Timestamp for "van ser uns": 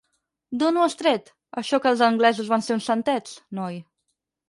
2.57-2.91